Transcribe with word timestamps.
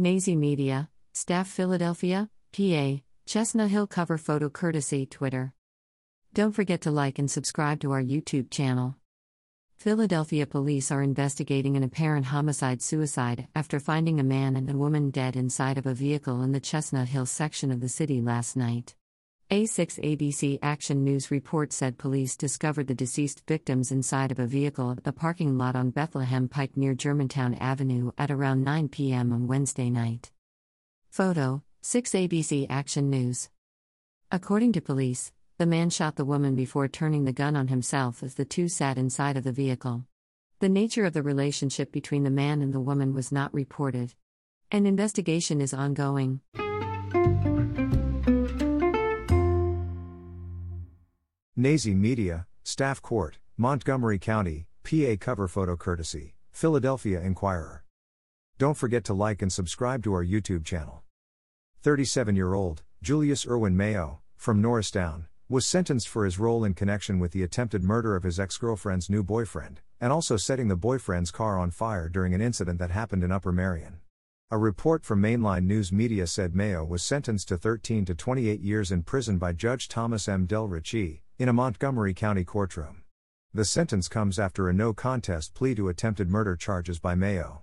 Nazy 0.00 0.36
Media, 0.36 0.88
Staff 1.12 1.48
Philadelphia, 1.48 2.30
PA, 2.52 2.98
Chestnut 3.26 3.68
Hill 3.68 3.88
cover 3.88 4.16
photo 4.16 4.48
courtesy 4.48 5.06
Twitter. 5.06 5.54
Don't 6.32 6.52
forget 6.52 6.82
to 6.82 6.92
like 6.92 7.18
and 7.18 7.28
subscribe 7.28 7.80
to 7.80 7.90
our 7.90 8.00
YouTube 8.00 8.48
channel. 8.48 8.94
Philadelphia 9.76 10.46
police 10.46 10.92
are 10.92 11.02
investigating 11.02 11.76
an 11.76 11.82
apparent 11.82 12.26
homicide 12.26 12.80
suicide 12.80 13.48
after 13.56 13.80
finding 13.80 14.20
a 14.20 14.22
man 14.22 14.54
and 14.54 14.70
a 14.70 14.78
woman 14.78 15.10
dead 15.10 15.34
inside 15.34 15.78
of 15.78 15.86
a 15.86 15.94
vehicle 15.94 16.44
in 16.44 16.52
the 16.52 16.60
Chestnut 16.60 17.08
Hill 17.08 17.26
section 17.26 17.72
of 17.72 17.80
the 17.80 17.88
city 17.88 18.20
last 18.20 18.56
night. 18.56 18.94
A6 19.50 19.98
ABC 20.04 20.58
Action 20.60 21.04
News 21.04 21.30
report 21.30 21.72
said 21.72 21.96
police 21.96 22.36
discovered 22.36 22.86
the 22.86 22.94
deceased 22.94 23.44
victims 23.48 23.90
inside 23.90 24.30
of 24.30 24.38
a 24.38 24.46
vehicle 24.46 24.90
at 24.90 25.04
the 25.04 25.12
parking 25.12 25.56
lot 25.56 25.74
on 25.74 25.88
Bethlehem 25.88 26.48
Pike 26.48 26.76
near 26.76 26.94
Germantown 26.94 27.54
Avenue 27.54 28.10
at 28.18 28.30
around 28.30 28.62
9 28.62 28.90
p.m. 28.90 29.32
on 29.32 29.46
Wednesday 29.46 29.88
night. 29.88 30.30
Photo 31.08 31.62
6 31.80 32.10
ABC 32.10 32.66
Action 32.68 33.08
News. 33.08 33.48
According 34.30 34.72
to 34.72 34.82
police, 34.82 35.32
the 35.56 35.64
man 35.64 35.88
shot 35.88 36.16
the 36.16 36.26
woman 36.26 36.54
before 36.54 36.86
turning 36.86 37.24
the 37.24 37.32
gun 37.32 37.56
on 37.56 37.68
himself 37.68 38.22
as 38.22 38.34
the 38.34 38.44
two 38.44 38.68
sat 38.68 38.98
inside 38.98 39.38
of 39.38 39.44
the 39.44 39.52
vehicle. 39.52 40.04
The 40.58 40.68
nature 40.68 41.06
of 41.06 41.14
the 41.14 41.22
relationship 41.22 41.90
between 41.90 42.24
the 42.24 42.30
man 42.30 42.60
and 42.60 42.74
the 42.74 42.80
woman 42.80 43.14
was 43.14 43.32
not 43.32 43.54
reported. 43.54 44.12
An 44.70 44.84
investigation 44.84 45.62
is 45.62 45.72
ongoing. 45.72 46.42
Nazy 51.60 51.92
Media, 51.92 52.46
Staff 52.62 53.02
Court, 53.02 53.38
Montgomery 53.56 54.20
County, 54.20 54.68
PA 54.84 55.16
cover 55.18 55.48
photo 55.48 55.74
courtesy, 55.74 56.36
Philadelphia 56.52 57.20
Inquirer. 57.20 57.82
Don't 58.58 58.76
forget 58.76 59.02
to 59.06 59.12
like 59.12 59.42
and 59.42 59.52
subscribe 59.52 60.04
to 60.04 60.12
our 60.12 60.24
YouTube 60.24 60.64
channel. 60.64 61.02
37 61.82 62.36
year 62.36 62.54
old, 62.54 62.84
Julius 63.02 63.44
Irwin 63.44 63.76
Mayo, 63.76 64.20
from 64.36 64.62
Norristown, 64.62 65.26
was 65.48 65.66
sentenced 65.66 66.08
for 66.08 66.24
his 66.24 66.38
role 66.38 66.62
in 66.62 66.74
connection 66.74 67.18
with 67.18 67.32
the 67.32 67.42
attempted 67.42 67.82
murder 67.82 68.14
of 68.14 68.22
his 68.22 68.38
ex 68.38 68.56
girlfriend's 68.56 69.10
new 69.10 69.24
boyfriend, 69.24 69.80
and 70.00 70.12
also 70.12 70.36
setting 70.36 70.68
the 70.68 70.76
boyfriend's 70.76 71.32
car 71.32 71.58
on 71.58 71.72
fire 71.72 72.08
during 72.08 72.34
an 72.34 72.40
incident 72.40 72.78
that 72.78 72.92
happened 72.92 73.24
in 73.24 73.32
Upper 73.32 73.50
Merion. 73.50 73.98
A 74.52 74.58
report 74.58 75.04
from 75.04 75.20
mainline 75.20 75.64
news 75.64 75.90
media 75.90 76.28
said 76.28 76.54
Mayo 76.54 76.84
was 76.84 77.02
sentenced 77.02 77.48
to 77.48 77.58
13 77.58 78.04
to 78.04 78.14
28 78.14 78.60
years 78.60 78.92
in 78.92 79.02
prison 79.02 79.38
by 79.38 79.52
Judge 79.52 79.88
Thomas 79.88 80.28
M. 80.28 80.46
Del 80.46 80.68
Ricci, 80.68 81.24
in 81.38 81.48
a 81.48 81.52
Montgomery 81.52 82.12
County 82.14 82.42
courtroom. 82.42 83.04
The 83.54 83.64
sentence 83.64 84.08
comes 84.08 84.40
after 84.40 84.68
a 84.68 84.72
no 84.72 84.92
contest 84.92 85.54
plea 85.54 85.72
to 85.76 85.88
attempted 85.88 86.28
murder 86.28 86.56
charges 86.56 86.98
by 86.98 87.14
Mayo. 87.14 87.62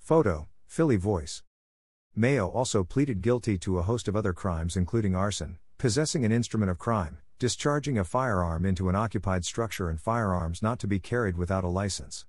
Photo 0.00 0.48
Philly 0.66 0.96
Voice. 0.96 1.44
Mayo 2.16 2.48
also 2.48 2.82
pleaded 2.82 3.22
guilty 3.22 3.56
to 3.58 3.78
a 3.78 3.82
host 3.82 4.08
of 4.08 4.16
other 4.16 4.32
crimes, 4.32 4.76
including 4.76 5.14
arson, 5.14 5.58
possessing 5.78 6.24
an 6.24 6.32
instrument 6.32 6.72
of 6.72 6.78
crime, 6.80 7.18
discharging 7.38 7.96
a 7.96 8.04
firearm 8.04 8.66
into 8.66 8.88
an 8.88 8.96
occupied 8.96 9.44
structure, 9.44 9.88
and 9.88 10.00
firearms 10.00 10.60
not 10.60 10.80
to 10.80 10.88
be 10.88 10.98
carried 10.98 11.36
without 11.36 11.62
a 11.62 11.68
license. 11.68 12.26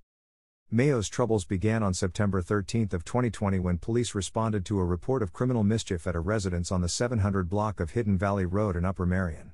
Mayo's 0.69 1.09
troubles 1.09 1.45
began 1.45 1.81
on 1.81 1.95
September 1.95 2.43
13 2.43 2.89
of 2.91 3.03
2020 3.03 3.57
when 3.57 3.79
police 3.79 4.13
responded 4.13 4.65
to 4.65 4.79
a 4.79 4.85
report 4.85 5.23
of 5.23 5.33
criminal 5.33 5.63
mischief 5.63 6.05
at 6.05 6.15
a 6.15 6.19
residence 6.19 6.71
on 6.71 6.81
the 6.81 6.89
700 6.89 7.49
block 7.49 7.79
of 7.79 7.91
Hidden 7.91 8.19
Valley 8.19 8.45
Road 8.45 8.75
in 8.75 8.85
Upper 8.85 9.07
Merion. 9.07 9.53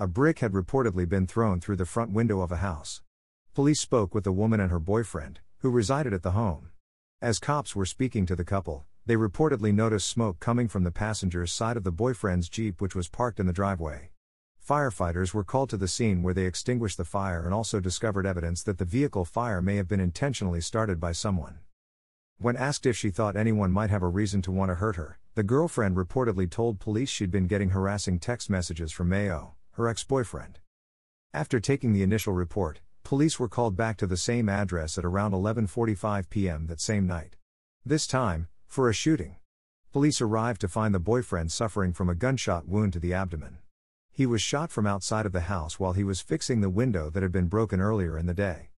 A 0.00 0.08
brick 0.08 0.40
had 0.40 0.50
reportedly 0.50 1.08
been 1.08 1.24
thrown 1.24 1.60
through 1.60 1.76
the 1.76 1.86
front 1.86 2.10
window 2.10 2.40
of 2.40 2.50
a 2.50 2.56
house. 2.56 3.00
Police 3.54 3.78
spoke 3.78 4.12
with 4.12 4.24
the 4.24 4.32
woman 4.32 4.58
and 4.58 4.72
her 4.72 4.80
boyfriend, 4.80 5.38
who 5.58 5.70
resided 5.70 6.12
at 6.12 6.24
the 6.24 6.32
home. 6.32 6.70
As 7.22 7.38
cops 7.38 7.76
were 7.76 7.86
speaking 7.86 8.26
to 8.26 8.34
the 8.34 8.44
couple, 8.44 8.84
they 9.06 9.14
reportedly 9.14 9.72
noticed 9.72 10.08
smoke 10.08 10.40
coming 10.40 10.66
from 10.66 10.82
the 10.82 10.90
passenger's 10.90 11.52
side 11.52 11.76
of 11.76 11.84
the 11.84 11.92
boyfriend's 11.92 12.48
Jeep, 12.48 12.80
which 12.80 12.96
was 12.96 13.08
parked 13.08 13.38
in 13.38 13.46
the 13.46 13.52
driveway. 13.52 14.10
Firefighters 14.68 15.32
were 15.32 15.44
called 15.44 15.70
to 15.70 15.76
the 15.76 15.86
scene 15.86 16.24
where 16.24 16.34
they 16.34 16.46
extinguished 16.46 16.96
the 16.96 17.04
fire 17.04 17.44
and 17.44 17.54
also 17.54 17.78
discovered 17.78 18.26
evidence 18.26 18.64
that 18.64 18.78
the 18.78 18.84
vehicle 18.84 19.24
fire 19.24 19.62
may 19.62 19.76
have 19.76 19.86
been 19.86 20.00
intentionally 20.00 20.60
started 20.60 20.98
by 20.98 21.12
someone. 21.12 21.60
When 22.38 22.56
asked 22.56 22.84
if 22.84 22.96
she 22.96 23.10
thought 23.10 23.36
anyone 23.36 23.70
might 23.70 23.90
have 23.90 24.02
a 24.02 24.08
reason 24.08 24.42
to 24.42 24.50
want 24.50 24.72
to 24.72 24.74
hurt 24.74 24.96
her, 24.96 25.20
the 25.36 25.44
girlfriend 25.44 25.96
reportedly 25.96 26.50
told 26.50 26.80
police 26.80 27.10
she'd 27.10 27.30
been 27.30 27.46
getting 27.46 27.70
harassing 27.70 28.18
text 28.18 28.50
messages 28.50 28.90
from 28.90 29.08
Mayo, 29.08 29.54
her 29.74 29.88
ex 29.88 30.04
boyfriend. 30.04 30.58
After 31.32 31.60
taking 31.60 31.92
the 31.92 32.02
initial 32.02 32.32
report, 32.32 32.80
police 33.02 33.38
were 33.38 33.48
called 33.48 33.76
back 33.76 33.96
to 33.98 34.06
the 34.06 34.16
same 34.16 34.48
address 34.48 34.96
at 34.98 35.04
around 35.04 35.32
11:45 35.32 36.30
p.m. 36.30 36.66
that 36.66 36.80
same 36.80 37.06
night. 37.06 37.36
This 37.84 38.06
time, 38.06 38.48
for 38.66 38.88
a 38.88 38.94
shooting. 38.94 39.36
Police 39.92 40.20
arrived 40.20 40.60
to 40.62 40.68
find 40.68 40.94
the 40.94 40.98
boyfriend 40.98 41.52
suffering 41.52 41.92
from 41.92 42.08
a 42.08 42.14
gunshot 42.14 42.66
wound 42.66 42.92
to 42.94 42.98
the 42.98 43.12
abdomen. 43.12 43.58
He 44.10 44.26
was 44.26 44.40
shot 44.40 44.70
from 44.70 44.86
outside 44.86 45.26
of 45.26 45.32
the 45.32 45.42
house 45.42 45.80
while 45.80 45.92
he 45.92 46.04
was 46.04 46.20
fixing 46.20 46.60
the 46.60 46.70
window 46.70 47.10
that 47.10 47.22
had 47.22 47.32
been 47.32 47.48
broken 47.48 47.80
earlier 47.80 48.16
in 48.16 48.26
the 48.26 48.34
day. 48.34 48.70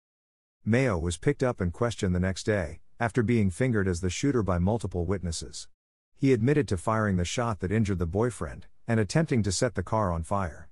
Mayo 0.63 0.97
was 0.97 1.17
picked 1.17 1.43
up 1.43 1.59
and 1.61 1.71
questioned 1.73 2.15
the 2.15 2.19
next 2.19 2.45
day, 2.45 2.79
after 2.99 3.21
being 3.21 3.51
fingered 3.51 3.87
as 3.87 3.99
the 4.01 4.09
shooter 4.09 4.41
by 4.43 4.59
multiple 4.59 5.05
witnesses. 5.05 5.67
He 6.15 6.31
admitted 6.31 6.67
to 6.69 6.77
firing 6.77 7.17
the 7.17 7.25
shot 7.25 7.59
that 7.59 7.71
injured 7.71 7.99
the 7.99 8.05
boyfriend, 8.05 8.65
and 8.87 8.99
attempting 8.99 9.43
to 9.43 9.51
set 9.51 9.75
the 9.75 9.83
car 9.83 10.11
on 10.11 10.23
fire. 10.23 10.69